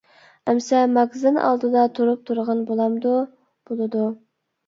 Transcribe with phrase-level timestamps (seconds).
[0.27, 4.09] -ئەمىسە، ماگىزىن ئالدىدا تۇرۇپ تۇرغىن بولامدۇ؟ -بولىدۇ.